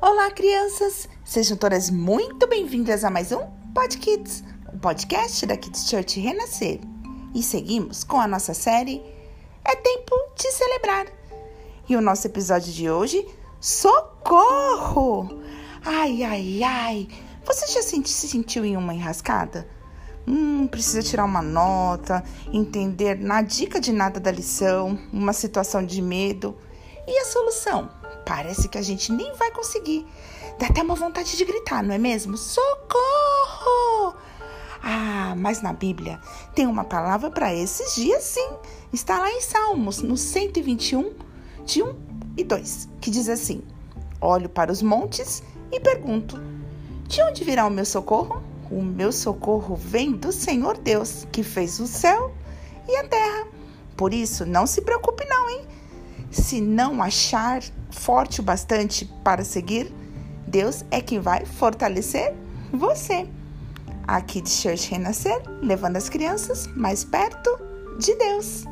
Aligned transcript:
Olá, 0.00 0.30
crianças! 0.30 1.08
Sejam 1.24 1.56
todas 1.56 1.88
muito 1.88 2.46
bem-vindas 2.46 3.02
a 3.02 3.10
mais 3.10 3.32
um 3.32 3.40
Pod 3.74 3.96
Kids, 3.96 4.44
o 4.72 4.78
podcast 4.78 5.46
da 5.46 5.56
Kids 5.56 5.88
Church 5.88 6.20
Renascer. 6.20 6.80
E 7.34 7.42
seguimos 7.42 8.04
com 8.04 8.20
a 8.20 8.28
nossa 8.28 8.52
série 8.52 9.02
É 9.64 9.74
Tempo 9.74 10.14
de 10.36 10.52
Celebrar. 10.52 11.06
E 11.88 11.96
o 11.96 12.02
nosso 12.02 12.26
episódio 12.26 12.72
de 12.72 12.90
hoje, 12.90 13.26
Socorro! 13.58 15.40
Ai, 15.82 16.22
ai, 16.22 16.62
ai! 16.62 17.08
Você 17.46 17.66
já 17.66 17.80
se 17.82 18.28
sentiu 18.28 18.66
em 18.66 18.76
uma 18.76 18.92
enrascada? 18.92 19.66
Hum, 20.28 20.66
precisa 20.66 21.02
tirar 21.02 21.24
uma 21.24 21.40
nota, 21.40 22.22
entender 22.52 23.18
na 23.18 23.40
dica 23.40 23.80
de 23.80 23.92
nada 23.92 24.20
da 24.20 24.30
lição, 24.30 24.98
uma 25.10 25.32
situação 25.32 25.84
de 25.84 26.02
medo. 26.02 26.54
E 27.06 27.18
a 27.18 27.24
solução? 27.24 27.88
Parece 28.24 28.68
que 28.68 28.78
a 28.78 28.82
gente 28.82 29.12
nem 29.12 29.32
vai 29.34 29.50
conseguir. 29.52 30.06
Dá 30.58 30.66
até 30.66 30.82
uma 30.82 30.94
vontade 30.94 31.36
de 31.36 31.44
gritar, 31.44 31.82
não 31.82 31.94
é 31.94 31.98
mesmo? 31.98 32.36
Socorro! 32.36 34.16
Ah, 34.82 35.34
mas 35.36 35.62
na 35.62 35.72
Bíblia 35.72 36.20
tem 36.54 36.66
uma 36.66 36.84
palavra 36.84 37.30
para 37.30 37.54
esses 37.54 37.94
dias, 37.94 38.22
sim. 38.22 38.48
Está 38.92 39.18
lá 39.18 39.30
em 39.30 39.40
Salmos, 39.40 40.00
no 40.02 40.16
121, 40.16 41.12
de 41.64 41.82
1 41.82 41.94
e 42.36 42.44
2, 42.44 42.88
que 43.00 43.10
diz 43.10 43.28
assim: 43.28 43.62
Olho 44.20 44.48
para 44.48 44.72
os 44.72 44.82
montes 44.82 45.42
e 45.70 45.80
pergunto: 45.80 46.40
De 47.08 47.22
onde 47.22 47.44
virá 47.44 47.66
o 47.66 47.70
meu 47.70 47.84
socorro? 47.84 48.42
O 48.70 48.82
meu 48.82 49.12
socorro 49.12 49.76
vem 49.76 50.12
do 50.12 50.32
Senhor 50.32 50.76
Deus, 50.78 51.26
que 51.30 51.42
fez 51.42 51.78
o 51.78 51.86
céu 51.86 52.34
e 52.88 52.96
a 52.96 53.04
terra. 53.04 53.46
Por 53.96 54.12
isso, 54.12 54.44
não 54.44 54.66
se 54.66 54.82
preocupe 54.82 55.24
não, 55.26 55.50
hein? 55.50 55.66
Se 56.36 56.60
não 56.60 57.02
achar 57.02 57.62
forte 57.90 58.40
o 58.40 58.42
bastante 58.42 59.10
para 59.24 59.42
seguir, 59.42 59.92
Deus 60.46 60.84
é 60.90 61.00
quem 61.00 61.18
vai 61.18 61.46
fortalecer 61.46 62.34
você. 62.70 63.26
Aqui 64.06 64.42
de 64.42 64.50
Church 64.50 64.90
Renascer, 64.90 65.42
levando 65.62 65.96
as 65.96 66.10
crianças 66.10 66.66
mais 66.76 67.02
perto 67.04 67.50
de 67.98 68.14
Deus. 68.14 68.64